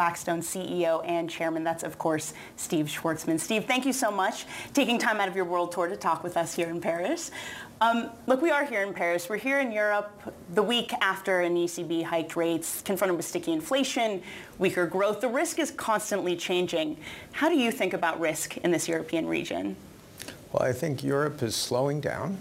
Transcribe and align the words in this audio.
Blackstone 0.00 0.40
CEO 0.40 1.06
and 1.06 1.28
chairman. 1.28 1.62
That's, 1.62 1.82
of 1.82 1.98
course, 1.98 2.32
Steve 2.56 2.86
Schwarzman. 2.86 3.38
Steve, 3.38 3.66
thank 3.66 3.84
you 3.84 3.92
so 3.92 4.10
much 4.10 4.46
taking 4.72 4.98
time 4.98 5.20
out 5.20 5.28
of 5.28 5.36
your 5.36 5.44
world 5.44 5.72
tour 5.72 5.88
to 5.88 5.96
talk 5.96 6.24
with 6.24 6.38
us 6.38 6.54
here 6.54 6.70
in 6.70 6.80
Paris. 6.80 7.30
Um, 7.82 8.08
look, 8.26 8.40
we 8.40 8.50
are 8.50 8.64
here 8.64 8.82
in 8.82 8.94
Paris. 8.94 9.28
We're 9.28 9.36
here 9.36 9.60
in 9.60 9.70
Europe 9.70 10.10
the 10.54 10.62
week 10.62 10.94
after 11.02 11.40
an 11.40 11.54
ECB 11.54 12.02
hiked 12.04 12.34
rates, 12.34 12.80
confronted 12.80 13.14
with 13.14 13.26
sticky 13.26 13.52
inflation, 13.52 14.22
weaker 14.58 14.86
growth. 14.86 15.20
The 15.20 15.28
risk 15.28 15.58
is 15.58 15.70
constantly 15.70 16.34
changing. 16.34 16.96
How 17.32 17.50
do 17.50 17.58
you 17.58 17.70
think 17.70 17.92
about 17.92 18.18
risk 18.18 18.56
in 18.56 18.70
this 18.70 18.88
European 18.88 19.26
region? 19.26 19.76
Well, 20.50 20.62
I 20.62 20.72
think 20.72 21.04
Europe 21.04 21.42
is 21.42 21.54
slowing 21.54 22.00
down. 22.00 22.38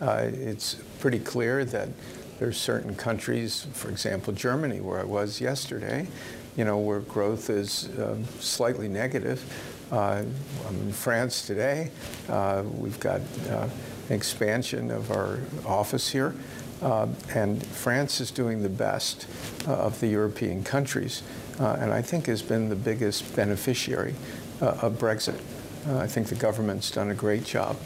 Uh, 0.00 0.30
it's 0.32 0.76
pretty 1.00 1.18
clear 1.18 1.66
that 1.66 1.90
there 2.38 2.48
are 2.48 2.52
certain 2.52 2.94
countries, 2.94 3.66
for 3.74 3.90
example, 3.90 4.32
Germany, 4.32 4.80
where 4.80 5.00
I 5.00 5.04
was 5.04 5.38
yesterday, 5.38 6.08
you 6.56 6.64
know, 6.64 6.78
where 6.78 7.00
growth 7.00 7.50
is 7.50 7.88
um, 7.98 8.24
slightly 8.40 8.88
negative. 8.88 9.42
Uh, 9.90 10.24
I'm 10.66 10.80
in 10.80 10.92
France 10.92 11.46
today. 11.46 11.90
Uh, 12.28 12.62
we've 12.78 12.98
got 13.00 13.20
uh, 13.50 13.68
expansion 14.10 14.90
of 14.90 15.10
our 15.10 15.40
office 15.66 16.08
here. 16.10 16.34
Uh, 16.82 17.06
and 17.34 17.64
France 17.66 18.20
is 18.20 18.30
doing 18.30 18.62
the 18.62 18.68
best 18.68 19.26
uh, 19.66 19.72
of 19.72 19.98
the 20.00 20.06
European 20.06 20.62
countries, 20.62 21.22
uh, 21.58 21.76
and 21.80 21.92
I 21.92 22.02
think 22.02 22.26
has 22.26 22.42
been 22.42 22.68
the 22.68 22.76
biggest 22.76 23.34
beneficiary 23.34 24.14
of 24.60 24.98
Brexit. 24.98 25.38
I 25.86 26.06
think 26.06 26.28
the 26.28 26.34
government's 26.34 26.90
done 26.90 27.10
a 27.10 27.14
great 27.14 27.44
job 27.44 27.76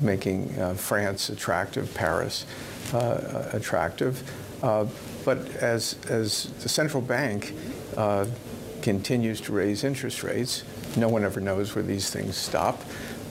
making 0.00 0.74
France 0.76 1.28
attractive, 1.28 1.92
Paris 1.94 2.46
attractive. 3.52 4.22
but 4.60 5.38
as, 5.56 5.96
as 6.08 6.50
the 6.62 6.68
central 6.68 7.02
bank 7.02 7.54
uh, 7.96 8.26
continues 8.82 9.40
to 9.42 9.52
raise 9.52 9.84
interest 9.84 10.22
rates. 10.22 10.64
No 10.96 11.08
one 11.08 11.24
ever 11.24 11.40
knows 11.40 11.74
where 11.74 11.84
these 11.84 12.10
things 12.10 12.36
stop. 12.36 12.80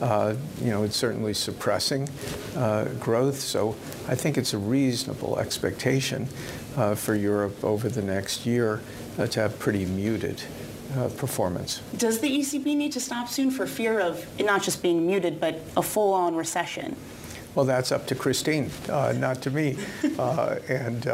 Uh, 0.00 0.34
you 0.62 0.70
know, 0.70 0.82
it's 0.82 0.96
certainly 0.96 1.34
suppressing 1.34 2.08
uh, 2.56 2.84
growth. 2.98 3.38
So 3.38 3.76
I 4.08 4.14
think 4.14 4.38
it's 4.38 4.54
a 4.54 4.58
reasonable 4.58 5.38
expectation 5.38 6.28
uh, 6.76 6.94
for 6.94 7.14
Europe 7.14 7.62
over 7.62 7.88
the 7.88 8.02
next 8.02 8.46
year 8.46 8.80
uh, 9.18 9.26
to 9.26 9.40
have 9.40 9.58
pretty 9.58 9.84
muted 9.84 10.42
uh, 10.96 11.08
performance. 11.08 11.80
Does 11.96 12.20
the 12.20 12.28
ECB 12.28 12.76
need 12.76 12.92
to 12.92 13.00
stop 13.00 13.28
soon 13.28 13.50
for 13.50 13.66
fear 13.66 14.00
of 14.00 14.26
not 14.40 14.62
just 14.62 14.82
being 14.82 15.06
muted, 15.06 15.40
but 15.40 15.60
a 15.76 15.82
full-on 15.82 16.34
recession? 16.34 16.96
Well, 17.54 17.64
that's 17.64 17.90
up 17.90 18.06
to 18.08 18.14
Christine, 18.14 18.70
not 18.88 19.42
to 19.42 19.50
me. 19.50 19.76
and 20.68 21.06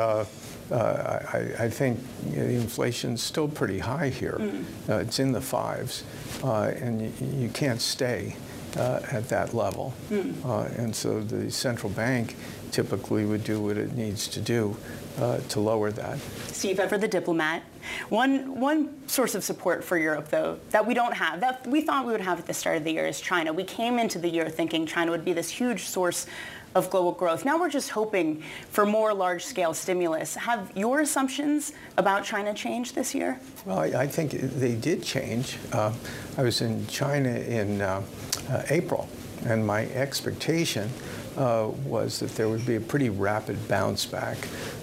uh, 0.71 1.21
I, 1.33 1.65
I, 1.65 1.71
think 1.71 2.01
you 2.31 2.37
know, 2.37 2.47
the 2.47 2.55
inflation's 2.55 3.23
still 3.23 3.49
pretty 3.49 3.79
high 3.79 4.09
here. 4.09 4.37
Mm. 4.39 4.65
Uh, 4.89 4.97
it's 4.97 5.19
in 5.19 5.33
the 5.33 5.41
fives, 5.41 6.05
uh, 6.43 6.73
and 6.77 7.03
you, 7.03 7.13
you, 7.43 7.49
can't 7.51 7.81
stay 7.81 8.37
uh, 8.77 9.01
at 9.11 9.29
that 9.29 9.55
level. 9.55 9.95
Mm. 10.11 10.45
Uh, 10.45 10.69
and 10.81 10.95
so 10.95 11.21
the 11.21 11.51
central 11.51 11.91
bank 11.93 12.35
typically 12.73 13.25
would 13.25 13.45
do 13.45 13.61
what 13.61 13.77
it 13.77 13.95
needs 13.95 14.29
to 14.29 14.41
do 14.41 14.77
uh, 15.19 15.39
to 15.49 15.61
lower 15.61 15.91
that. 15.91 16.19
Steve, 16.49 16.79
ever 16.79 16.99
the 16.99 17.09
diplomat. 17.09 17.63
One, 18.09 18.61
one 18.61 19.09
source 19.09 19.35
of 19.35 19.45
support 19.45 19.85
for 19.85 19.97
Europe, 19.97 20.29
though, 20.29 20.59
that 20.71 20.87
we 20.87 20.95
don't 20.95 21.15
have, 21.15 21.41
that 21.41 21.67
we 21.67 21.81
thought 21.81 22.07
we 22.07 22.13
would 22.13 22.21
have 22.21 22.39
at 22.39 22.47
the 22.47 22.55
start 22.55 22.77
of 22.77 22.85
the 22.85 22.93
year 22.93 23.07
is 23.07 23.21
China. 23.21 23.53
We 23.53 23.65
came 23.65 23.99
into 23.99 24.19
the 24.19 24.29
year 24.29 24.49
thinking 24.49 24.87
China 24.87 25.11
would 25.11 25.25
be 25.25 25.33
this 25.33 25.49
huge 25.49 25.85
source 25.85 26.27
of 26.75 26.91
global 26.91 27.13
growth. 27.13 27.45
Now 27.45 27.59
we're 27.59 27.71
just 27.71 27.91
hoping 27.91 28.43
for 28.69 28.85
more 28.85 29.15
large-scale 29.15 29.73
stimulus. 29.73 30.35
Have 30.35 30.71
your 30.77 31.01
assumptions 31.01 31.73
about 31.97 32.23
China 32.23 32.53
changed 32.53 32.95
this 32.95 33.15
year? 33.15 33.41
Well, 33.65 33.79
I, 33.79 34.03
I 34.03 34.07
think 34.07 34.33
they 34.33 34.75
did 34.75 35.03
change. 35.03 35.57
Uh, 35.73 35.95
I 36.37 36.43
was 36.43 36.61
in 36.61 36.87
China 36.87 37.31
in 37.31 37.81
uh, 37.81 38.03
uh, 38.51 38.63
April, 38.69 39.09
and 39.47 39.67
my 39.67 39.87
expectation 39.87 40.91
uh, 41.37 41.71
was 41.85 42.21
that 42.21 42.35
there 42.37 42.49
would 42.49 42.65
be 42.67 42.77
a 42.77 42.81
pretty 42.81 43.11
rapid 43.11 43.69
bounce 43.69 44.07
back. 44.07 44.37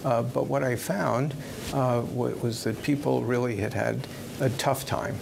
Uh, 0.05 0.21
but 0.21 0.47
what 0.47 0.63
I 0.63 0.75
found 0.75 1.33
uh, 1.73 2.03
was 2.13 2.63
that 2.63 2.81
people 2.83 3.23
really 3.23 3.57
had 3.57 3.73
had 3.73 4.07
a 4.39 4.49
tough 4.51 4.85
time 4.85 5.15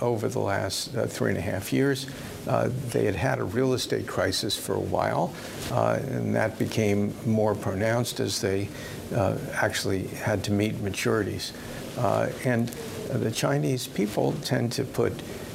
over 0.00 0.28
the 0.28 0.38
last 0.38 0.92
three 0.92 1.30
and 1.30 1.38
a 1.38 1.42
half 1.42 1.72
years. 1.72 2.06
Uh, 2.48 2.70
they 2.90 3.04
had 3.04 3.14
had 3.14 3.38
a 3.38 3.44
real 3.44 3.74
estate 3.74 4.06
crisis 4.06 4.56
for 4.56 4.74
a 4.74 4.80
while, 4.80 5.34
uh, 5.70 5.98
and 6.08 6.34
that 6.34 6.58
became 6.58 7.14
more 7.26 7.54
pronounced 7.54 8.20
as 8.20 8.40
they 8.40 8.68
uh, 9.14 9.36
actually 9.52 10.06
had 10.08 10.42
to 10.42 10.50
meet 10.50 10.74
maturities. 10.76 11.52
Uh, 11.98 12.30
and 12.44 12.68
the 13.10 13.30
Chinese 13.30 13.86
people 13.86 14.32
tend 14.44 14.72
to 14.72 14.84
put 14.84 15.12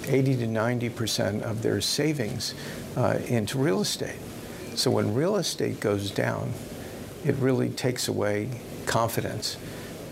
80 0.08 0.38
to 0.38 0.48
90 0.48 0.90
percent 0.90 1.44
of 1.44 1.64
their 1.64 1.82
savings 1.82 2.54
uh, 2.96 3.18
into 3.28 3.58
real 3.58 3.82
estate. 3.82 4.20
So 4.76 4.92
when 4.92 5.14
real 5.14 5.36
estate 5.36 5.80
goes 5.80 6.12
down, 6.12 6.54
it 7.26 7.36
really 7.36 7.70
takes 7.70 8.08
away 8.08 8.50
confidence 8.86 9.58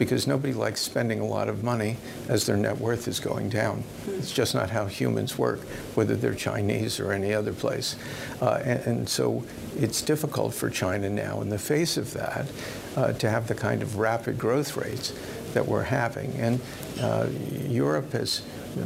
because 0.01 0.25
nobody 0.25 0.53
likes 0.53 0.81
spending 0.81 1.19
a 1.19 1.25
lot 1.25 1.47
of 1.47 1.63
money 1.63 1.95
as 2.27 2.47
their 2.47 2.57
net 2.57 2.75
worth 2.79 3.07
is 3.07 3.19
going 3.19 3.49
down. 3.49 3.83
It's 4.07 4.31
just 4.31 4.55
not 4.55 4.71
how 4.71 4.87
humans 4.87 5.37
work, 5.37 5.59
whether 5.93 6.15
they're 6.15 6.33
Chinese 6.33 6.99
or 6.99 7.11
any 7.11 7.35
other 7.35 7.53
place. 7.53 7.95
Uh, 8.41 8.61
and, 8.63 8.79
and, 8.87 9.09
so 9.09 9.43
it's 9.77 10.01
difficult 10.01 10.55
for 10.55 10.71
China 10.71 11.07
now, 11.07 11.41
in 11.41 11.49
the 11.49 11.59
face 11.59 11.97
of 11.97 12.13
that, 12.13 12.47
uh, 12.95 13.13
to 13.13 13.29
have 13.29 13.47
the 13.47 13.53
kind 13.53 13.83
of 13.83 13.97
rapid 13.97 14.39
growth 14.39 14.75
rates 14.75 15.13
that 15.53 15.67
we're 15.67 15.83
having. 15.83 16.31
And 16.33 16.59
uh, 16.99 17.27
Europe 17.67 18.11
has 18.13 18.41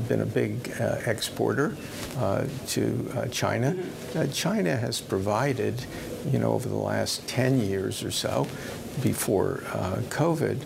been 0.07 0.21
a 0.21 0.25
big 0.25 0.71
uh, 0.79 0.97
exporter 1.05 1.75
uh, 2.17 2.45
to 2.67 3.11
uh, 3.15 3.27
China. 3.27 3.73
Mm-hmm. 3.73 4.31
China 4.31 4.75
has 4.75 5.01
provided, 5.01 5.85
you 6.31 6.39
know, 6.39 6.53
over 6.53 6.67
the 6.67 6.75
last 6.75 7.27
10 7.27 7.59
years 7.59 8.03
or 8.03 8.11
so, 8.11 8.47
before 9.03 9.63
COVID, 10.09 10.61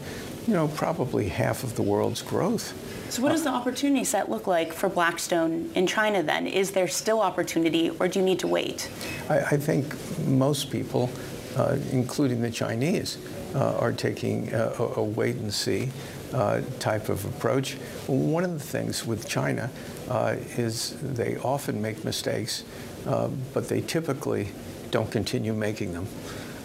you 0.48 0.54
know, 0.54 0.68
probably 0.70 1.30
half 1.30 1.64
of 1.64 1.76
the 1.76 1.82
world's 1.82 2.22
growth. 2.22 2.74
So 3.10 3.24
what 3.24 3.32
does 3.32 3.44
the 3.44 3.50
opportunity 3.50 4.04
set 4.04 4.30
look 4.30 4.46
like 4.46 4.72
for 4.72 4.88
Blackstone 4.88 5.72
in 5.74 5.88
China 5.88 6.22
then? 6.22 6.46
Is 6.46 6.72
there 6.72 6.88
still 6.88 7.22
opportunity 7.22 7.90
or 7.90 8.08
do 8.08 8.20
you 8.20 8.26
need 8.26 8.40
to 8.40 8.48
wait? 8.48 8.90
I, 9.30 9.40
I 9.40 9.58
think 9.58 9.96
most 10.28 10.70
people, 10.70 11.10
uh, 11.58 11.78
including 11.92 12.42
the 12.42 12.52
Chinese, 12.52 13.18
uh, 13.18 13.39
are 13.56 13.92
taking 13.92 14.54
a, 14.54 14.72
a, 14.98 15.04
wait 15.04 15.36
and 15.38 15.54
see 15.54 15.90
uh, 16.34 16.62
type 16.80 17.10
of 17.10 17.26
approach. 17.26 17.74
One 18.08 18.44
of 18.44 18.54
the 18.54 18.60
things 18.60 19.06
with 19.06 19.28
China 19.28 19.72
uh, 20.10 20.36
is 20.58 20.96
they 21.02 21.38
often 21.38 21.82
make 21.82 22.04
mistakes, 22.04 22.64
uh, 23.06 23.30
but 23.54 23.68
they 23.70 23.82
typically 23.82 24.50
don't 24.92 25.12
continue 25.12 25.54
making 25.54 25.94
them. 25.94 26.08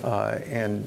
Uh, 0.03 0.39
and 0.50 0.84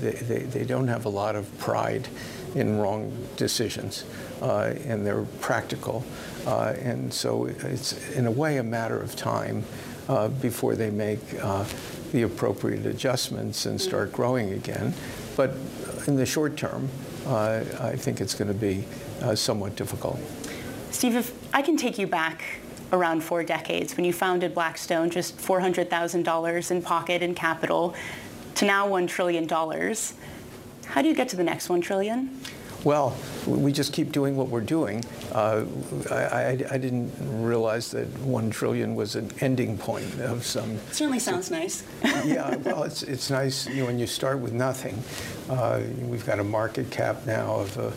they, 0.00 0.10
they, 0.10 0.38
they, 0.40 0.64
don't 0.64 0.88
have 0.88 1.04
a 1.04 1.08
lot 1.08 1.36
of 1.36 1.46
pride 1.58 2.08
in 2.56 2.78
wrong 2.78 3.16
decisions, 3.36 4.04
uh, 4.42 4.74
and 4.86 5.06
they're 5.06 5.22
practical. 5.40 6.04
Uh, 6.46 6.74
and 6.80 7.14
so 7.14 7.44
it's, 7.44 7.92
in 8.16 8.26
a 8.26 8.30
way, 8.30 8.56
a 8.56 8.64
matter 8.64 8.98
of 8.98 9.14
time 9.14 9.62
uh, 10.08 10.26
before 10.26 10.74
they 10.74 10.90
make 10.90 11.20
uh, 11.40 11.64
the 12.10 12.22
appropriate 12.22 12.86
adjustments 12.86 13.66
and 13.66 13.80
start 13.80 14.12
growing 14.12 14.52
again. 14.52 14.92
But 15.36 15.54
in 16.06 16.16
the 16.16 16.26
short 16.26 16.56
term, 16.56 16.88
uh, 17.26 17.62
I 17.80 17.96
think 17.96 18.20
it's 18.20 18.34
going 18.34 18.48
to 18.48 18.54
be 18.54 18.84
somewhat 19.34 19.76
difficult. 19.76 20.18
Steve, 20.90 21.14
if 21.16 21.32
I 21.54 21.62
can 21.62 21.76
take 21.76 21.98
you 21.98 22.06
back 22.06 22.42
around 22.92 23.22
four 23.22 23.42
decades 23.42 23.96
when 23.96 24.04
you 24.04 24.12
founded 24.12 24.54
Blackstone, 24.54 25.10
just 25.10 25.36
$400,000 25.36 26.70
in 26.70 26.82
pocket 26.82 27.22
and 27.22 27.34
capital, 27.34 27.94
to 28.54 28.64
now 28.64 28.88
$1 28.88 29.08
trillion. 29.08 29.48
How 29.48 31.02
do 31.02 31.08
you 31.08 31.14
get 31.14 31.28
to 31.30 31.36
the 31.36 31.44
next 31.44 31.68
$1 31.68 31.82
trillion? 31.82 32.40
Well, 32.86 33.16
we 33.48 33.72
just 33.72 33.92
keep 33.92 34.12
doing 34.12 34.36
what 34.36 34.46
we're 34.46 34.60
doing. 34.60 35.04
Uh, 35.32 35.64
I, 36.08 36.14
I, 36.14 36.50
I, 36.70 36.78
didn't 36.78 37.10
realize 37.44 37.90
that 37.90 38.06
one 38.20 38.48
trillion 38.48 38.94
was 38.94 39.16
an 39.16 39.32
ending 39.40 39.76
point 39.76 40.20
of 40.20 40.46
some. 40.46 40.70
It 40.76 40.94
certainly 40.94 41.18
sounds 41.18 41.50
nice. 41.50 41.82
yeah, 42.24 42.54
well, 42.54 42.84
it's 42.84 43.02
it's 43.02 43.28
nice 43.28 43.66
you 43.66 43.80
know, 43.80 43.86
when 43.86 43.98
you 43.98 44.06
start 44.06 44.38
with 44.38 44.52
nothing. 44.52 45.02
Uh, 45.50 45.80
we've 46.02 46.24
got 46.24 46.38
a 46.38 46.44
market 46.44 46.88
cap 46.92 47.26
now 47.26 47.56
of. 47.56 47.76
Uh, 47.76 47.90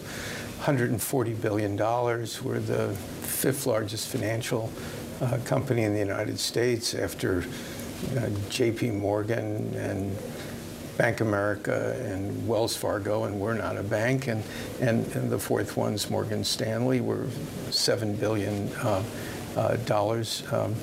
140 0.60 1.34
billion 1.36 1.78
dollars. 1.78 2.42
We're 2.44 2.60
the 2.60 2.94
fifth 3.22 3.66
largest 3.66 4.10
financial 4.10 4.70
uh, 5.22 5.38
company 5.46 5.84
in 5.84 5.94
the 5.94 6.00
United 6.00 6.38
States 6.38 6.94
after 6.94 7.46
uh, 8.18 8.30
J.P. 8.50 8.92
Morgan 8.92 9.74
and 9.76 10.18
Bank 11.00 11.22
America 11.22 11.96
and 12.04 12.46
Wells 12.46 12.76
Fargo, 12.76 13.24
and 13.24 13.40
we're 13.40 13.54
not 13.54 13.78
a 13.78 13.84
bank. 13.84 14.28
And, 14.28 14.44
and, 14.82 15.08
and 15.16 15.32
the 15.32 15.40
fourth 15.40 15.78
one's 15.78 16.10
Morgan 16.10 16.44
Stanley. 16.44 17.00
We're 17.00 17.26
seven 17.72 18.18
billion 18.18 18.68
uh, 18.74 19.02
uh, 19.56 19.78
dollars 19.78 20.44
um, 20.52 20.76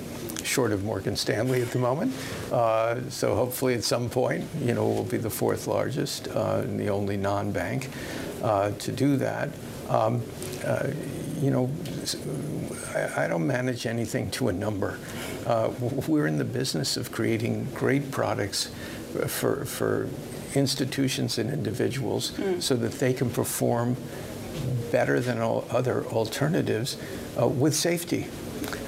short 0.43 0.73
of 0.73 0.85
Morgan 0.85 1.17
Stanley 1.17 1.61
at 1.61 1.71
the 1.71 1.79
moment. 1.79 2.15
Uh, 2.51 2.99
so 3.11 3.35
hopefully 3.35 3.75
at 3.75 3.85
some 3.85 4.09
point, 4.09 4.49
you 4.63 4.73
know, 4.73 4.89
we'll 4.89 5.05
be 5.05 5.19
the 5.19 5.29
fourth 5.29 5.67
largest 5.67 6.29
uh, 6.29 6.63
and 6.65 6.81
the 6.81 6.89
only 6.89 7.19
non-bank 7.19 7.91
uh, 8.43 8.71
to 8.71 8.93
do 8.93 9.19
that. 9.19 9.51
Um, 9.91 10.23
uh, 10.65 10.93
you 11.43 11.51
know, 11.51 11.71
I, 12.95 13.25
I, 13.25 13.29
don't 13.29 13.47
manage 13.47 13.85
anything 13.85 14.31
to 14.33 14.49
a 14.49 14.53
number. 14.53 14.99
Uh, 15.45 15.71
we're 16.09 16.27
in 16.27 16.39
the 16.39 16.45
business 16.45 16.97
of 16.97 17.13
creating 17.13 17.69
great 17.75 18.11
products 18.11 18.71
for, 19.29 19.65
for 19.65 20.09
institutions 20.55 21.39
and 21.39 21.51
individuals 21.51 22.33
mm. 22.33 22.61
so 22.63 22.75
that 22.77 22.93
they 22.93 23.13
can 23.13 23.31
perform 23.31 23.97
better 24.91 25.21
than 25.21 25.41
all 25.41 25.65
other 25.71 26.05
alternatives 26.07 26.97
uh, 27.41 27.47
with 27.47 27.75
safety. 27.75 28.27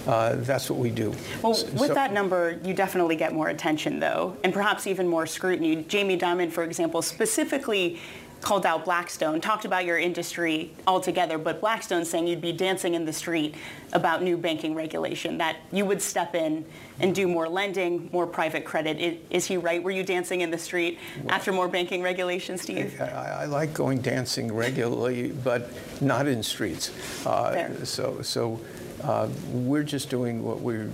Uh, 0.07 0.37
that's 0.37 0.71
what 0.71 0.79
we 0.79 0.91
do. 0.91 1.11
Well, 1.43 1.53
with 1.53 1.79
so, 1.89 1.95
that 1.95 2.13
number, 2.15 2.59
you 2.65 2.73
definitely 2.73 3.17
get 3.17 3.35
more 3.35 3.49
attention, 3.49 4.01
though, 4.01 4.37
and 4.43 4.55
perhaps 4.55 4.87
even 4.87 5.07
more 5.07 5.27
scrutiny. 5.27 5.85
Jamie 5.85 6.19
Dimon, 6.19 6.51
for 6.51 6.65
example, 6.65 7.03
specifically 7.03 7.99
called 8.41 8.65
out 8.65 8.85
Blackstone, 8.85 9.41
talked 9.41 9.65
about 9.65 9.85
your 9.85 9.99
industry 9.99 10.73
altogether, 10.87 11.39
but 11.39 11.61
Blackstone 11.61 12.05
saying 12.05 12.27
you'd 12.27 12.41
be 12.41 12.53
dancing 12.53 12.95
in 12.95 13.05
the 13.05 13.13
street 13.13 13.55
about 13.93 14.23
new 14.23 14.37
banking 14.37 14.75
regulation, 14.75 15.39
that 15.39 15.57
you 15.73 15.85
would 15.85 16.01
step 16.01 16.35
in 16.35 16.65
and 17.01 17.15
do 17.15 17.27
more 17.27 17.49
lending, 17.49 18.09
more 18.13 18.27
private 18.27 18.65
credit. 18.65 19.21
Is 19.31 19.47
he 19.47 19.57
right? 19.57 19.83
Were 19.83 19.91
you 19.91 20.05
dancing 20.05 20.41
in 20.41 20.51
the 20.51 20.59
street 20.59 20.99
well, 21.23 21.35
after 21.35 21.53
more 21.53 21.69
banking 21.69 22.03
regulation, 22.03 22.59
Steve? 22.59 23.01
I, 23.01 23.05
I, 23.43 23.45
like 23.47 23.75
going 23.75 24.01
dancing 24.01 24.55
regularly, 24.55 25.33
but 25.33 25.71
not 26.01 26.27
in 26.27 26.43
streets. 26.43 26.93
Uh, 27.27 27.85
so 27.85 28.23
so 28.23 28.61
uh, 29.03 29.29
we're 29.53 29.83
just 29.83 30.11
doing 30.11 30.45
what 30.45 30.61
we 30.61 30.89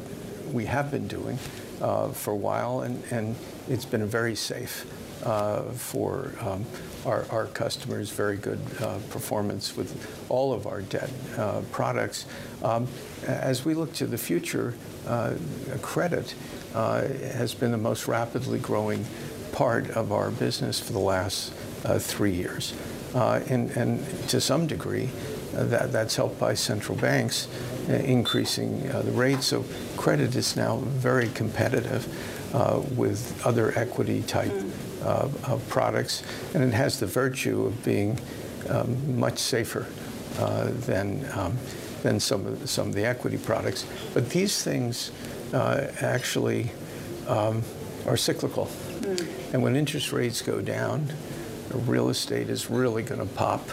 we 0.53 0.65
have 0.67 0.91
been 0.91 1.09
doing 1.09 1.39
uh, 1.81 2.09
for 2.09 2.33
a 2.33 2.37
while, 2.37 2.81
and, 2.81 3.03
and 3.11 3.35
it's 3.69 3.85
been 3.85 4.07
very 4.07 4.35
safe 4.35 4.87
for 5.75 6.33
um, 6.41 6.65
our, 7.07 7.27
our, 7.31 7.47
customers, 7.47 8.11
very 8.11 8.37
good 8.37 8.61
uh, 8.81 8.99
performance 9.11 9.77
with 9.77 10.25
all 10.29 10.53
of 10.53 10.67
our 10.67 10.83
debt 10.83 11.11
uh, 11.37 11.61
products. 11.71 12.27
Um, 12.63 12.87
as 13.27 13.65
we 13.65 13.75
look 13.75 13.93
to 13.95 14.07
the 14.07 14.19
future, 14.19 14.75
uh, 15.07 15.35
credit 15.83 16.35
uh, 16.75 17.03
has 17.03 17.55
been 17.55 17.71
the 17.71 17.79
most 17.79 18.09
rapidly 18.09 18.59
growing 18.59 19.05
part 19.53 19.91
of 19.91 20.13
our 20.13 20.31
business 20.31 20.81
for 20.81 20.93
the 20.93 20.99
last 20.99 21.53
uh, 21.85 21.99
three 21.99 22.33
years. 22.33 22.75
and, 23.15 23.71
and 23.73 24.29
to 24.29 24.41
some 24.41 24.67
degree, 24.67 25.11
that, 25.53 25.93
that's 25.93 26.17
helped 26.17 26.41
by 26.41 26.55
central 26.55 26.99
banks 26.99 27.47
increasing 27.89 28.89
the 28.89 29.13
rates. 29.13 29.47
So 29.47 29.65
credit 29.97 30.35
is 30.35 30.57
now 30.57 30.79
very 30.79 31.29
competitive 31.29 32.09
with 32.97 33.41
other 33.47 33.73
equity 33.79 34.23
type 34.23 34.53
uh, 35.05 35.29
of 35.45 35.65
products, 35.69 36.23
and 36.55 36.65
it 36.65 36.73
has 36.73 36.99
the 36.99 37.07
virtue 37.07 37.67
of 37.67 37.85
being 37.85 38.19
um, 38.69 39.19
much 39.19 39.39
safer 39.39 39.87
uh, 40.39 40.71
than 40.87 41.29
um, 41.35 41.57
than 42.03 42.21
some 42.21 42.47
of 42.47 42.61
the, 42.61 42.69
some 42.69 42.89
of 42.89 42.95
the 42.95 43.05
equity 43.05 43.39
products. 43.39 43.87
But 44.13 44.31
these 44.31 44.63
things 44.63 45.11
uh, 45.53 45.89
actually 46.01 46.71
um, 47.29 47.63
are 48.07 48.17
cyclical, 48.17 48.67
mm. 48.67 49.53
and 49.53 49.63
when 49.63 49.77
interest 49.77 50.13
rates 50.13 50.43
go 50.43 50.61
down, 50.61 51.13
real 51.87 52.09
estate 52.09 52.49
is 52.49 52.71
really 52.71 53.03
going 53.03 53.21
to 53.21 53.35
pop 53.35 53.69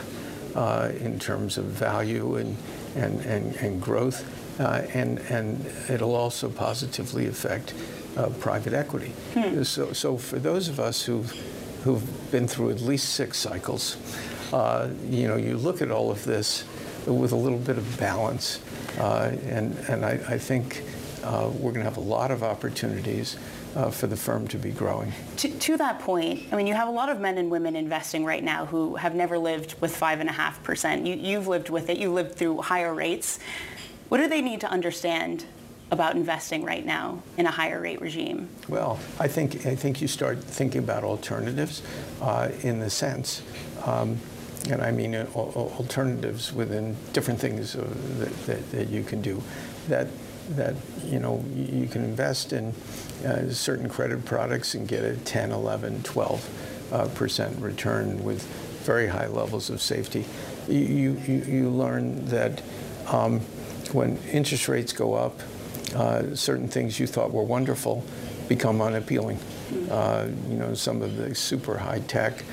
uh, 0.55 0.91
in 0.99 1.19
terms 1.19 1.57
of 1.57 1.65
value 1.65 2.35
and 2.35 2.57
and 2.95 3.21
and, 3.21 3.55
and 3.55 3.81
growth, 3.81 4.25
uh, 4.59 4.85
and 4.93 5.19
and 5.29 5.65
it'll 5.89 6.15
also 6.15 6.49
positively 6.49 7.27
affect 7.27 7.73
of 8.17 8.39
private 8.39 8.73
equity. 8.73 9.13
Hmm. 9.33 9.63
So, 9.63 9.93
so 9.93 10.17
for 10.17 10.39
those 10.39 10.67
of 10.67 10.79
us 10.79 11.03
who've, 11.03 11.31
who've 11.83 12.31
been 12.31 12.47
through 12.47 12.71
at 12.71 12.81
least 12.81 13.13
six 13.13 13.37
cycles, 13.37 13.97
uh, 14.53 14.89
you 15.09 15.27
know, 15.27 15.37
you 15.37 15.57
look 15.57 15.81
at 15.81 15.91
all 15.91 16.11
of 16.11 16.23
this 16.25 16.65
with 17.05 17.31
a 17.31 17.35
little 17.35 17.57
bit 17.57 17.77
of 17.77 17.97
balance, 17.97 18.61
uh, 18.99 19.35
and, 19.45 19.77
and 19.87 20.05
I, 20.05 20.11
I 20.27 20.37
think 20.37 20.83
uh, 21.23 21.49
we're 21.53 21.71
going 21.71 21.83
to 21.83 21.89
have 21.89 21.97
a 21.97 22.01
lot 22.01 22.31
of 22.31 22.43
opportunities 22.43 23.37
uh, 23.75 23.89
for 23.89 24.07
the 24.07 24.17
firm 24.17 24.47
to 24.49 24.57
be 24.57 24.71
growing. 24.71 25.13
To, 25.37 25.49
to, 25.49 25.77
that 25.77 25.99
point, 25.99 26.43
I 26.51 26.55
mean, 26.55 26.67
you 26.67 26.73
have 26.73 26.87
a 26.87 26.91
lot 26.91 27.09
of 27.09 27.19
men 27.19 27.37
and 27.37 27.49
women 27.49 27.75
investing 27.75 28.25
right 28.25 28.43
now 28.43 28.65
who 28.65 28.95
have 28.95 29.15
never 29.15 29.37
lived 29.37 29.79
with 29.79 29.97
5.5%. 29.97 31.05
You, 31.05 31.15
you've 31.15 31.47
lived 31.47 31.69
with 31.69 31.89
it. 31.89 31.97
You 31.97 32.11
lived 32.11 32.35
through 32.35 32.61
higher 32.61 32.93
rates. 32.93 33.39
What 34.09 34.17
do 34.17 34.27
they 34.27 34.41
need 34.41 34.59
to 34.61 34.69
understand 34.69 35.45
about 35.91 36.15
investing 36.15 36.63
right 36.63 36.85
now 36.85 37.21
in 37.37 37.45
a 37.45 37.51
higher 37.51 37.79
rate 37.81 38.01
regime? 38.01 38.49
Well, 38.69 38.97
I 39.19 39.27
think 39.27 39.65
I 39.65 39.75
think 39.75 40.01
you 40.01 40.07
start 40.07 40.41
thinking 40.41 40.79
about 40.79 41.03
alternatives 41.03 41.83
uh, 42.21 42.49
in 42.61 42.79
the 42.79 42.89
sense. 42.89 43.43
Um, 43.85 44.17
and 44.69 44.81
I 44.81 44.91
mean 44.91 45.15
uh, 45.15 45.27
alternatives 45.35 46.53
within 46.53 46.95
different 47.13 47.39
things 47.39 47.75
uh, 47.75 47.87
that, 48.19 48.45
that, 48.45 48.71
that, 48.71 48.89
you 48.89 49.03
can 49.03 49.21
do. 49.21 49.41
That 49.87 50.07
that 50.51 50.75
you 51.05 51.19
know 51.19 51.43
you 51.53 51.87
can 51.87 52.03
invest 52.03 52.53
in 52.53 52.73
uh, 53.25 53.49
certain 53.49 53.89
credit 53.89 54.23
products 54.25 54.73
and 54.75 54.87
get 54.87 55.03
a 55.03 55.15
10, 55.17 55.51
11, 55.51 56.03
12 56.03 56.89
uh, 56.91 57.07
percent 57.09 57.57
return 57.59 58.23
with 58.23 58.43
very 58.83 59.07
high 59.07 59.27
levels 59.27 59.69
of 59.69 59.81
safety. 59.81 60.25
You 60.67 61.17
you, 61.25 61.43
you 61.47 61.69
learn 61.69 62.25
that 62.25 62.61
um, 63.07 63.41
when 63.91 64.17
interest 64.31 64.67
rates 64.67 64.93
go 64.93 65.15
up, 65.15 65.39
uh, 65.95 66.35
certain 66.35 66.67
things 66.67 66.99
you 66.99 67.07
thought 67.07 67.31
were 67.31 67.43
wonderful 67.43 68.03
become 68.47 68.81
unappealing. 68.81 69.39
Uh, 69.89 70.27
you 70.49 70.57
know, 70.57 70.73
some 70.73 71.01
of 71.01 71.15
the 71.17 71.33
super 71.33 71.77
high 71.77 71.99
tech 72.01 72.43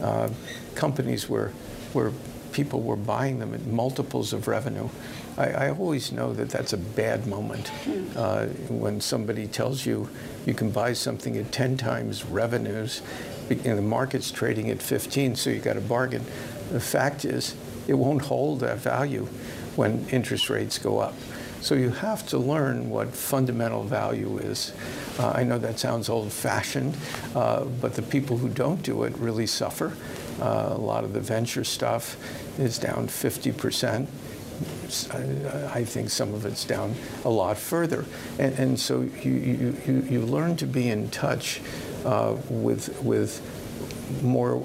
uh, 0.00 0.28
companies 0.74 1.28
where, 1.28 1.48
where 1.92 2.12
people 2.52 2.80
were 2.80 2.96
buying 2.96 3.38
them 3.38 3.54
at 3.54 3.66
multiples 3.66 4.32
of 4.32 4.48
revenue. 4.48 4.88
I, 5.36 5.50
I 5.50 5.70
always 5.70 6.12
know 6.12 6.32
that 6.32 6.50
that's 6.50 6.72
a 6.72 6.76
bad 6.76 7.26
moment 7.26 7.70
uh, 8.16 8.46
when 8.68 9.00
somebody 9.00 9.46
tells 9.46 9.86
you 9.86 10.08
you 10.46 10.54
can 10.54 10.70
buy 10.70 10.92
something 10.92 11.36
at 11.36 11.52
10 11.52 11.76
times 11.76 12.24
revenues 12.24 13.02
and 13.50 13.78
the 13.78 13.82
market's 13.82 14.30
trading 14.30 14.70
at 14.70 14.82
15, 14.82 15.36
so 15.36 15.50
you 15.50 15.58
got 15.58 15.76
a 15.76 15.80
bargain. 15.80 16.24
The 16.70 16.80
fact 16.80 17.24
is, 17.24 17.54
it 17.86 17.94
won't 17.94 18.22
hold 18.22 18.60
that 18.60 18.78
value 18.78 19.24
when 19.74 20.06
interest 20.10 20.50
rates 20.50 20.78
go 20.78 20.98
up. 20.98 21.14
So 21.60 21.74
you 21.74 21.90
have 21.90 22.26
to 22.28 22.38
learn 22.38 22.88
what 22.88 23.08
fundamental 23.14 23.82
value 23.82 24.38
is. 24.38 24.72
Uh, 25.18 25.32
I 25.34 25.42
know 25.42 25.58
that 25.58 25.78
sounds 25.78 26.08
old-fashioned, 26.08 26.96
uh, 27.34 27.64
but 27.64 27.94
the 27.94 28.02
people 28.02 28.38
who 28.38 28.48
don't 28.48 28.82
do 28.82 29.02
it 29.02 29.16
really 29.18 29.46
suffer. 29.46 29.92
Uh, 30.40 30.68
a 30.70 30.78
lot 30.78 31.02
of 31.02 31.12
the 31.12 31.20
venture 31.20 31.64
stuff 31.64 32.16
is 32.58 32.78
down 32.78 33.08
50 33.08 33.52
percent. 33.52 34.08
I 35.72 35.84
think 35.84 36.10
some 36.10 36.34
of 36.34 36.44
it's 36.44 36.64
down 36.64 36.94
a 37.24 37.28
lot 37.28 37.58
further. 37.58 38.04
And, 38.38 38.58
and 38.58 38.80
so 38.80 39.02
you, 39.02 39.32
you, 39.32 40.06
you, 40.08 40.20
learn 40.22 40.56
to 40.56 40.66
be 40.66 40.88
in 40.88 41.10
touch 41.10 41.60
uh, 42.04 42.36
with, 42.48 43.00
with 43.02 43.40
more 44.22 44.56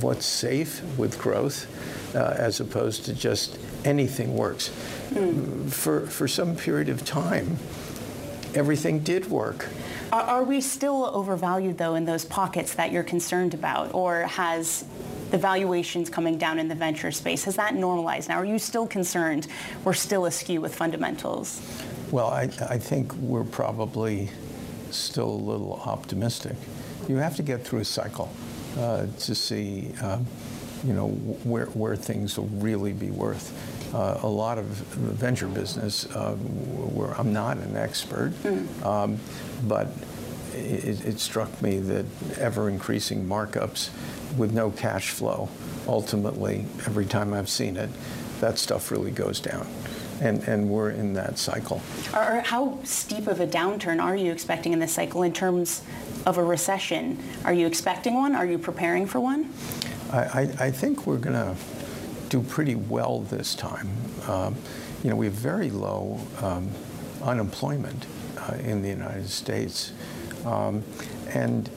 what's 0.00 0.24
safe 0.24 0.82
with 0.96 1.18
growth 1.18 1.66
uh, 2.14 2.34
as 2.36 2.60
opposed 2.60 3.04
to 3.06 3.14
just 3.14 3.58
anything 3.84 4.34
works. 4.34 4.70
Mm. 5.10 5.70
For, 5.70 6.06
for 6.06 6.28
some 6.28 6.56
period 6.56 6.88
of 6.88 7.04
time, 7.04 7.58
everything 8.54 9.00
did 9.00 9.30
work. 9.30 9.68
Are, 10.12 10.22
are 10.22 10.44
we 10.44 10.60
still 10.60 11.10
overvalued, 11.12 11.78
though, 11.78 11.94
in 11.94 12.04
those 12.04 12.24
pockets 12.24 12.74
that 12.74 12.92
you're 12.92 13.02
concerned 13.02 13.54
about? 13.54 13.94
Or 13.94 14.22
has 14.22 14.84
the 15.30 15.38
valuations 15.38 16.08
coming 16.08 16.38
down 16.38 16.60
in 16.60 16.68
the 16.68 16.74
venture 16.76 17.10
space, 17.10 17.42
has 17.44 17.56
that 17.56 17.74
normalized 17.74 18.28
now? 18.28 18.36
Are 18.36 18.44
you 18.44 18.58
still 18.58 18.86
concerned 18.86 19.48
we're 19.84 19.92
still 19.92 20.26
askew 20.26 20.60
with 20.60 20.72
fundamentals? 20.72 21.60
Well, 22.12 22.28
I, 22.28 22.42
I 22.68 22.78
think 22.78 23.12
we're 23.14 23.42
probably 23.42 24.30
still 24.92 25.28
a 25.28 25.42
little 25.50 25.72
optimistic. 25.72 26.54
You 27.08 27.16
have 27.16 27.34
to 27.36 27.42
get 27.42 27.64
through 27.64 27.80
a 27.80 27.84
cycle 27.84 28.30
uh, 28.78 29.06
to 29.18 29.34
see, 29.34 29.92
um, 30.00 30.24
you 30.84 30.92
know, 30.92 31.08
where, 31.08 31.66
where 31.66 31.96
things 31.96 32.36
will 32.38 32.46
really 32.46 32.92
be 32.92 33.10
worth 33.10 33.94
uh, 33.94 34.18
a 34.22 34.28
lot 34.28 34.58
of 34.58 34.78
the 35.06 35.12
venture 35.12 35.46
business 35.46 36.06
uh, 36.14 36.34
where 36.34 37.12
I'm 37.18 37.32
not 37.32 37.56
an 37.58 37.76
expert, 37.76 38.32
mm. 38.42 38.84
um, 38.84 39.18
but 39.66 39.88
it, 40.52 41.04
it, 41.04 41.20
struck 41.20 41.62
me 41.62 41.78
that 41.78 42.06
ever 42.38 42.68
increasing 42.68 43.26
markups 43.26 43.90
with 44.36 44.52
no 44.52 44.70
cash 44.70 45.10
flow 45.10 45.48
ultimately, 45.86 46.66
every 46.86 47.06
time 47.06 47.32
I've 47.32 47.48
seen 47.48 47.76
it, 47.76 47.90
that 48.40 48.58
stuff 48.58 48.90
really 48.90 49.10
goes 49.10 49.40
down. 49.40 49.66
And, 50.20 50.42
and 50.44 50.70
we're 50.70 50.90
in 50.90 51.14
that 51.14 51.38
cycle. 51.38 51.82
Or 52.14 52.40
how 52.40 52.78
steep 52.84 53.26
of 53.26 53.40
a 53.40 53.46
downturn 53.46 54.00
are 54.00 54.16
you 54.16 54.30
expecting 54.30 54.72
in 54.72 54.78
this 54.78 54.92
cycle 54.92 55.24
in 55.24 55.32
terms 55.32 55.82
of 56.24 56.38
a 56.38 56.44
recession? 56.44 57.18
Are 57.44 57.52
you 57.52 57.66
expecting 57.66 58.14
one? 58.14 58.34
Are 58.34 58.46
you 58.46 58.58
preparing 58.58 59.06
for 59.06 59.20
one? 59.20 59.52
I, 60.14 60.48
I, 60.58 60.70
think 60.70 61.06
we're 61.06 61.18
going 61.18 61.34
to 61.34 61.56
do 62.28 62.40
pretty 62.40 62.74
well 62.74 63.20
this 63.20 63.54
time. 63.54 63.88
Um, 64.28 64.54
you 65.02 65.10
know, 65.10 65.16
we 65.16 65.26
have 65.26 65.34
very 65.34 65.70
low 65.70 66.20
um, 66.40 66.70
unemployment 67.22 68.06
uh, 68.38 68.54
in 68.54 68.82
the 68.82 68.88
United 68.88 69.28
States. 69.28 69.92
Um, 70.44 70.84
and 71.30 71.68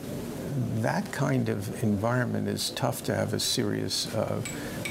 that 0.78 1.12
kind 1.12 1.50
of 1.50 1.84
environment 1.84 2.48
is 2.48 2.72
tough 2.72 3.04
to 3.06 3.16
have 3.16 3.34
a 3.34 3.40
serious 3.40 4.14
uh, 4.14 4.42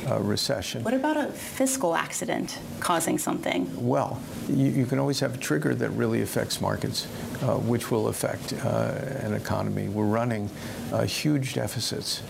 uh, 0.08 0.20
recession. 0.20 0.84
What 0.84 0.94
about 0.94 1.16
a 1.16 1.26
fiscal 1.26 1.96
accident 1.96 2.58
causing 2.80 3.18
something? 3.18 3.68
Well, 3.76 4.20
you, 4.48 4.66
you 4.66 4.86
can 4.86 4.98
always 4.98 5.20
have 5.20 5.34
a 5.34 5.38
trigger 5.38 5.74
that 5.74 5.90
really 5.90 6.22
affects 6.22 6.60
markets, 6.60 7.06
uh, 7.42 7.56
which 7.56 7.90
will 7.90 8.08
affect 8.08 8.52
uh, 8.52 8.94
an 9.20 9.34
economy. 9.34 9.88
We're 9.88 10.04
running 10.04 10.50
uh, 10.92 11.04
huge 11.04 11.54
deficits, 11.54 12.22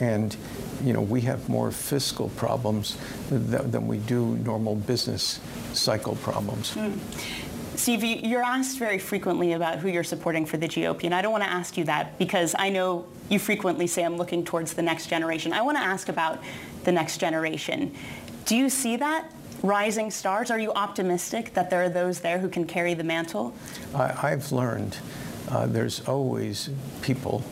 and 0.00 0.36
you 0.84 0.92
know 0.92 1.00
we 1.00 1.20
have 1.22 1.48
more 1.48 1.70
fiscal 1.70 2.28
problems 2.30 2.96
th- 3.28 3.42
than 3.42 3.86
we 3.86 3.98
do 3.98 4.36
normal 4.36 4.76
business 4.76 5.40
cycle 5.72 6.16
problems. 6.16 6.74
Mm. 6.74 6.98
Steve, 7.78 8.02
you're 8.02 8.42
asked 8.42 8.76
very 8.76 8.98
frequently 8.98 9.52
about 9.52 9.78
who 9.78 9.88
you're 9.88 10.02
supporting 10.02 10.44
for 10.44 10.56
the 10.56 10.66
GOP, 10.66 11.04
and 11.04 11.14
I 11.14 11.22
don't 11.22 11.30
want 11.30 11.44
to 11.44 11.50
ask 11.50 11.76
you 11.76 11.84
that 11.84 12.18
because 12.18 12.56
I 12.58 12.70
know 12.70 13.06
you 13.28 13.38
frequently 13.38 13.86
say 13.86 14.04
I'm 14.04 14.16
looking 14.16 14.44
towards 14.44 14.74
the 14.74 14.82
next 14.82 15.06
generation. 15.06 15.52
I 15.52 15.62
want 15.62 15.76
to 15.76 15.82
ask 15.82 16.08
about 16.08 16.42
the 16.82 16.90
next 16.90 17.18
generation. 17.18 17.94
Do 18.46 18.56
you 18.56 18.68
see 18.68 18.96
that 18.96 19.30
rising 19.62 20.10
stars? 20.10 20.50
Are 20.50 20.58
you 20.58 20.72
optimistic 20.72 21.54
that 21.54 21.70
there 21.70 21.84
are 21.84 21.88
those 21.88 22.20
there 22.20 22.38
who 22.38 22.48
can 22.48 22.66
carry 22.66 22.94
the 22.94 23.04
mantle? 23.04 23.54
I, 23.94 24.30
have 24.30 24.50
learned 24.50 24.96
uh, 25.48 25.66
there's 25.66 26.06
always 26.08 26.70
people 27.02 27.44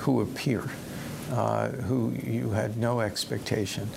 who 0.00 0.22
appear 0.22 0.68
uh, 1.30 1.68
who 1.68 2.12
you 2.24 2.50
had 2.50 2.76
no 2.76 3.00
expectation. 3.00 3.88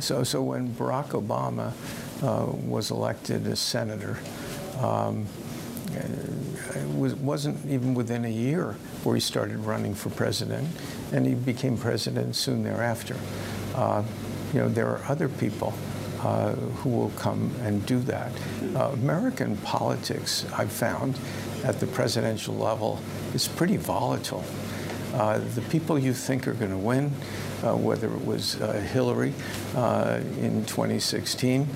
So, 0.00 0.24
so 0.24 0.42
when 0.42 0.68
Barack 0.74 1.08
Obama 1.08 1.72
uh, 2.22 2.52
was 2.66 2.90
elected 2.90 3.46
as 3.46 3.60
senator, 3.60 4.18
um, 4.80 5.26
it 5.94 6.98
was, 6.98 7.14
wasn't 7.14 7.64
even 7.66 7.94
within 7.94 8.24
a 8.24 8.30
year 8.30 8.76
where 9.04 9.14
he 9.14 9.20
started 9.20 9.58
running 9.58 9.94
for 9.94 10.10
president, 10.10 10.68
and 11.12 11.26
he 11.26 11.34
became 11.34 11.76
president 11.76 12.36
soon 12.36 12.62
thereafter. 12.62 13.16
Uh, 13.74 14.02
you 14.52 14.60
know, 14.60 14.68
there 14.68 14.86
are 14.86 15.02
other 15.08 15.28
people 15.28 15.72
uh, 16.20 16.52
who 16.52 16.90
will 16.90 17.10
come 17.10 17.54
and 17.62 17.84
do 17.86 18.00
that. 18.00 18.32
Uh, 18.74 18.90
American 18.92 19.56
politics, 19.58 20.46
I've 20.52 20.72
found, 20.72 21.18
at 21.64 21.80
the 21.80 21.86
presidential 21.86 22.54
level, 22.54 22.98
is 23.34 23.48
pretty 23.48 23.76
volatile. 23.76 24.44
Uh, 25.16 25.38
the 25.54 25.62
people 25.62 25.98
you 25.98 26.12
think 26.12 26.46
are 26.46 26.52
going 26.52 26.70
to 26.70 26.76
win, 26.76 27.10
uh, 27.64 27.74
whether 27.74 28.12
it 28.12 28.24
was 28.24 28.60
uh, 28.60 28.72
Hillary 28.72 29.32
uh, 29.74 30.20
in 30.40 30.64
2016, 30.66 31.66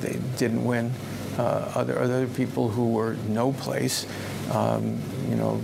they 0.00 0.18
didn't 0.36 0.62
win 0.64 0.92
uh, 1.38 1.72
other 1.74 1.98
other 1.98 2.26
people 2.26 2.68
who 2.68 2.90
were 2.90 3.14
no 3.28 3.52
place, 3.52 4.06
um, 4.50 5.00
you 5.28 5.36
know, 5.36 5.60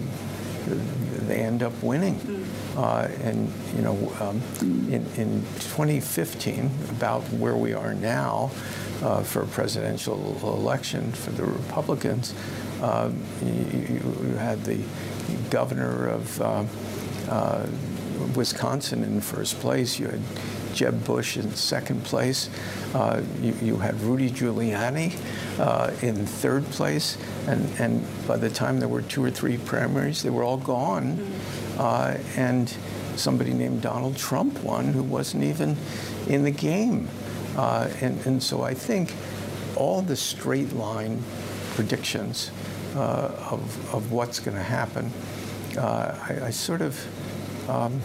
they 1.27 1.41
end 1.41 1.63
up 1.63 1.83
winning. 1.83 2.45
Uh, 2.77 3.09
and 3.23 3.53
you 3.75 3.83
know, 3.83 4.13
um, 4.21 4.41
in, 4.61 5.05
in 5.17 5.43
2015, 5.59 6.71
about 6.91 7.23
where 7.33 7.57
we 7.57 7.75
are 7.75 7.93
now 7.93 8.51
uh, 9.03 9.23
for 9.23 9.43
a 9.43 9.47
presidential 9.47 10.39
election 10.43 11.11
for 11.13 11.31
the 11.33 11.45
Republicans, 11.45 12.35
um, 12.81 13.21
you, 13.43 13.95
you, 13.95 14.37
had 14.37 14.63
the 14.65 14.79
governor 15.51 16.09
of 16.09 16.41
uh, 16.41 16.65
uh 17.29 17.67
Wisconsin 18.35 19.05
in 19.05 19.21
first 19.21 19.59
place. 19.61 19.99
You 19.99 20.09
had 20.09 20.21
Jeb 20.75 21.05
Bush 21.05 21.37
in 21.37 21.55
second 21.55 22.05
place. 22.05 22.51
Uh, 22.95 23.23
you, 23.41 23.55
you, 23.61 23.77
had 23.77 24.01
Rudy 24.01 24.31
Giuliani 24.31 25.17
uh, 25.59 25.93
in 26.03 26.27
third 26.27 26.65
place, 26.67 27.17
and, 27.47 27.69
and 27.81 28.07
by 28.27 28.37
the 28.37 28.51
time 28.51 28.79
there 28.79 28.89
were 28.89 29.03
two 29.03 29.25
or 29.25 29.31
three 29.31 29.59
primaries, 29.59 30.23
they 30.23 30.31
were 30.31 30.43
all 30.43 30.57
gone. 30.57 31.17
Mm-hmm. 31.17 31.81
Uh, 31.81 32.17
and 32.37 32.75
somebody 33.17 33.53
named 33.53 33.83
Donald 33.83 34.17
Trump 34.17 34.63
won, 34.63 34.93
who 34.93 35.03
wasn't 35.03 35.45
even 35.45 35.77
in 36.29 36.45
the 36.45 36.51
game. 36.51 37.09
Uh, 37.57 37.89
and, 38.01 38.25
and 38.27 38.43
so 38.43 38.63
I 38.63 38.75
think 38.75 39.13
all 39.77 40.03
the 40.03 40.17
straight 40.17 40.73
line 40.73 41.23
predictions 41.75 42.51
of, 42.99 43.95
of 43.95 44.13
what's 44.13 44.41
going 44.41 44.57
to 44.57 44.63
happen, 44.63 45.11
uh, 45.77 46.19
I, 46.29 46.47
I, 46.47 46.51
sort 46.51 46.81
of 46.81 46.99
um, 47.69 48.01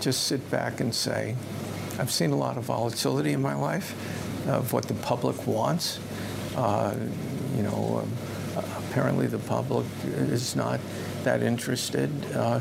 just 0.00 0.24
sit 0.24 0.50
back 0.50 0.80
and 0.80 0.94
say, 0.94 1.36
I've 1.98 2.10
seen 2.10 2.30
a 2.30 2.36
lot 2.36 2.56
of 2.56 2.64
volatility 2.64 3.32
in 3.32 3.40
my 3.40 3.54
life 3.54 3.94
of 4.48 4.72
what 4.72 4.84
the 4.88 4.94
public 4.94 5.46
wants. 5.46 6.00
Uh, 6.56 6.94
you 7.56 7.62
know, 7.62 8.02
um, 8.02 8.12
apparently 8.90 9.26
the 9.26 9.38
public 9.38 9.86
is 10.04 10.56
not 10.56 10.80
that 11.24 11.42
interested 11.42 12.10
uh, 12.34 12.60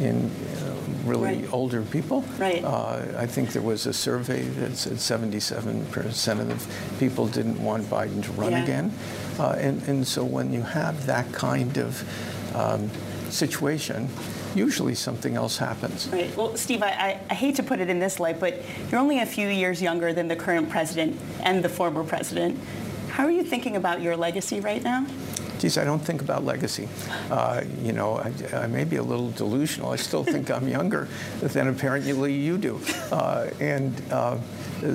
in 0.00 0.30
uh, 0.30 0.74
really 1.04 1.42
right. 1.42 1.52
older 1.52 1.82
people. 1.82 2.22
Right. 2.38 2.62
Uh, 2.62 3.02
I 3.16 3.26
think 3.26 3.52
there 3.52 3.62
was 3.62 3.86
a 3.86 3.92
survey 3.92 4.42
that 4.42 4.76
said 4.76 4.94
77% 4.94 6.40
of 6.40 6.48
the 6.48 6.98
people 6.98 7.26
didn't 7.26 7.62
want 7.62 7.84
Biden 7.84 8.22
to 8.24 8.32
run 8.32 8.52
yeah. 8.52 8.62
again. 8.62 8.92
Uh, 9.38 9.56
and, 9.58 9.82
and 9.88 10.06
so 10.06 10.24
when 10.24 10.52
you 10.52 10.62
have 10.62 11.06
that 11.06 11.30
kind 11.32 11.78
of 11.78 12.54
um, 12.54 12.90
situation, 13.30 14.08
usually 14.54 14.94
something 14.94 15.36
else 15.36 15.56
happens. 15.56 16.08
Right. 16.08 16.34
Well, 16.36 16.56
Steve, 16.56 16.82
I, 16.82 17.20
I, 17.30 17.34
hate 17.34 17.56
to 17.56 17.62
put 17.62 17.80
it 17.80 17.88
in 17.88 17.98
this 17.98 18.20
light, 18.20 18.38
but 18.38 18.62
you're 18.90 19.00
only 19.00 19.20
a 19.20 19.26
few 19.26 19.48
years 19.48 19.80
younger 19.80 20.12
than 20.12 20.28
the 20.28 20.36
current 20.36 20.68
president 20.68 21.18
and 21.42 21.64
the 21.64 21.68
former 21.68 22.04
president. 22.04 22.58
How 23.08 23.24
are 23.24 23.30
you 23.30 23.42
thinking 23.42 23.76
about 23.76 24.00
your 24.02 24.16
legacy 24.16 24.60
right 24.60 24.82
now? 24.82 25.06
Geez, 25.58 25.78
I 25.78 25.84
don't 25.84 26.00
think 26.00 26.22
about 26.22 26.44
legacy. 26.44 26.88
Uh, 27.30 27.62
you 27.82 27.92
know, 27.92 28.16
I, 28.16 28.32
I, 28.56 28.66
may 28.66 28.84
be 28.84 28.96
a 28.96 29.02
little 29.02 29.30
delusional. 29.30 29.90
I 29.90 29.96
still 29.96 30.24
think 30.24 30.50
I'm 30.50 30.66
younger 30.78 31.08
than 31.40 31.68
apparently 31.68 32.32
you 32.32 32.58
do. 32.58 32.80
Uh, 33.12 33.48
and 33.60 34.02
uh, 34.10 34.38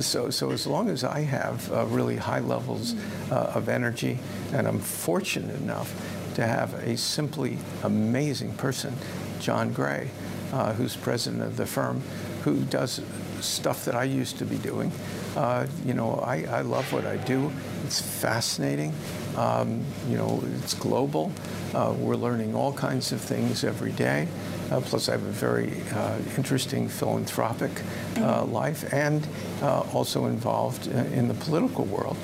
so, 0.01 0.29
so 0.29 0.51
as 0.51 0.67
long 0.67 0.89
as 0.89 1.03
I 1.03 1.21
have 1.21 1.71
uh, 1.71 1.85
really 1.85 2.17
high 2.17 2.39
levels 2.39 2.95
uh, 3.31 3.53
of 3.55 3.69
energy, 3.69 4.19
and 4.53 4.67
I'm 4.67 4.79
fortunate 4.79 5.55
enough 5.61 5.93
to 6.35 6.45
have 6.45 6.73
a 6.75 6.97
simply 6.97 7.57
amazing 7.83 8.53
person 8.53 8.93
Jon 9.39 9.73
Gray, 9.73 10.09
uh, 10.53 10.73
who's 10.73 10.95
president 10.95 11.43
of 11.43 11.57
the 11.57 11.65
firm, 11.65 12.01
who 12.43 12.61
does 12.65 13.01
stuff 13.41 13.85
that 13.85 13.95
I 13.95 14.03
used 14.03 14.37
to 14.39 14.45
be 14.45 14.57
doing. 14.57 14.91
Uh, 15.35 15.67
you 15.85 15.93
know, 15.93 16.15
I, 16.15 16.43
I, 16.45 16.61
love 16.61 16.91
what 16.91 17.05
I 17.05 17.17
do. 17.17 17.51
It's 17.85 18.01
fascinating. 18.01 18.93
Um, 19.35 19.83
you 20.09 20.17
know, 20.17 20.43
it's 20.57 20.73
global. 20.73 21.31
Uh, 21.73 21.93
we're 21.97 22.15
learning 22.15 22.55
all 22.55 22.73
kinds 22.73 23.11
of 23.11 23.21
things 23.21 23.63
every 23.63 23.91
day. 23.91 24.27
Uh, 24.69 24.81
plus, 24.81 25.07
I 25.07 25.13
have 25.13 25.23
a 25.23 25.31
very 25.31 25.81
uh, 25.93 26.17
interesting 26.35 26.89
philanthropic 26.89 27.71
uh, 27.71 28.43
mm-hmm. 28.43 28.51
life 28.51 28.93
and 28.93 29.25
uh, 29.61 29.81
also 29.93 30.25
involved 30.25 30.87
in 30.87 31.27
the 31.27 31.33
political 31.35 31.85
world. 31.85 32.17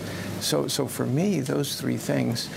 So, 0.43 0.67
so 0.67 0.88
for 0.88 1.05
me, 1.05 1.39
those 1.39 1.79
three 1.79 1.97
things 1.97 2.50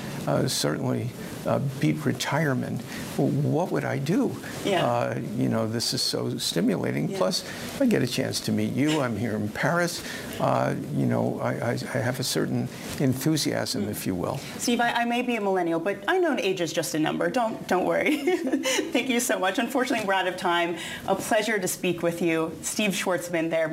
certainly 0.47 1.11
uh, 1.47 1.61
beat 1.81 2.05
retirement, 2.05 2.83
well, 3.17 3.29
what 3.29 3.71
would 3.71 3.85
I 3.85 3.99
do? 3.99 4.37
Yeah. 4.65 4.85
Uh, 4.85 5.21
you 5.37 5.49
know, 5.49 5.67
this 5.67 5.95
is 5.95 6.03
so 6.03 6.37
stimulating. 6.39 7.09
Yeah. 7.09 7.19
Plus, 7.19 7.45
I 7.81 7.87
get 7.87 8.03
a 8.03 8.07
chance 8.07 8.41
to 8.41 8.53
meet 8.53 8.73
you, 8.73 9.01
I'm 9.01 9.17
here 9.17 9.37
in 9.37 9.49
Paris. 9.49 10.03
Uh, 10.41 10.75
you 10.95 11.07
know, 11.07 11.41
I, 11.41 11.53
I, 11.53 11.71
I, 11.73 11.99
have 11.99 12.21
a 12.21 12.25
certain 12.25 12.69
enthusiasm, 12.99 13.87
mm. 13.87 13.91
if 13.91 14.07
you 14.07 14.15
will. 14.15 14.39
Steve, 14.59 14.81
I, 14.81 14.91
I, 14.91 15.05
may 15.07 15.23
be 15.23 15.37
a 15.37 15.41
millennial, 15.41 15.81
but 15.81 16.05
I 16.07 16.19
know 16.19 16.37
age 16.39 16.61
is 16.61 16.73
just 16.73 16.95
a 16.95 16.99
number. 16.99 17.31
Don't 17.31 17.67
don't 17.69 17.87
worry. 17.87 18.19
Thank 18.93 19.09
you 19.09 19.21
so 19.21 19.39
much. 19.39 19.59
Unfortunately, 19.59 20.07
we're 20.07 20.13
out 20.13 20.29
of 20.29 20.37
time. 20.37 20.77
A 21.07 21.15
pleasure 21.15 21.59
to 21.59 21.69
speak 21.69 22.03
with 22.03 22.21
you, 22.21 22.53
Steve 22.61 22.91
Schwarzman. 22.91 23.49
There. 23.49 23.73